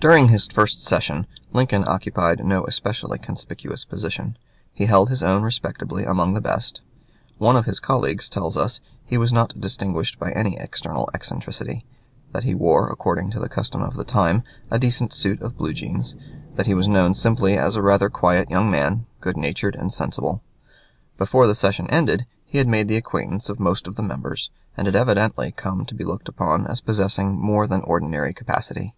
During 0.00 0.28
his 0.28 0.46
first 0.48 0.84
session 0.84 1.26
Lincoln 1.50 1.82
occupied 1.88 2.44
no 2.44 2.66
especially 2.66 3.16
conspicuous 3.18 3.86
position. 3.86 4.36
He 4.70 4.84
held 4.84 5.08
his 5.08 5.22
own 5.22 5.40
respectably 5.44 6.04
among 6.04 6.34
the 6.34 6.42
best. 6.42 6.82
One 7.38 7.56
of 7.56 7.64
his 7.64 7.80
colleagues 7.80 8.28
tells 8.28 8.58
us 8.58 8.80
he 9.06 9.16
was 9.16 9.32
not 9.32 9.58
distinguished 9.58 10.18
by 10.18 10.30
any 10.32 10.58
external 10.58 11.08
eccentricity; 11.14 11.86
that 12.32 12.44
he 12.44 12.54
wore, 12.54 12.90
according 12.90 13.30
to 13.30 13.40
the 13.40 13.48
custom 13.48 13.80
of 13.82 13.96
the 13.96 14.04
time, 14.04 14.42
a 14.70 14.78
decent 14.78 15.14
suit 15.14 15.40
of 15.40 15.56
blue 15.56 15.72
jeans; 15.72 16.14
that 16.56 16.66
he 16.66 16.74
was 16.74 16.86
known 16.86 17.14
simply 17.14 17.56
as 17.56 17.76
a 17.76 17.82
rather 17.82 18.10
quiet 18.10 18.50
young 18.50 18.70
man, 18.70 19.06
good 19.22 19.38
natured 19.38 19.74
and 19.74 19.90
sensible. 19.90 20.42
Before 21.16 21.46
the 21.46 21.54
session 21.54 21.88
ended 21.88 22.26
he 22.44 22.58
had 22.58 22.68
made 22.68 22.88
the 22.88 22.96
acquaintance 22.98 23.48
of 23.48 23.58
most 23.58 23.86
of 23.86 23.94
the 23.96 24.02
members, 24.02 24.50
and 24.76 24.86
had 24.86 24.94
evidently 24.96 25.50
come 25.50 25.86
to 25.86 25.94
be 25.94 26.04
looked 26.04 26.28
upon 26.28 26.66
as 26.66 26.82
possessing 26.82 27.38
more 27.40 27.66
than 27.66 27.80
ordinary 27.84 28.34
capacity. 28.34 28.94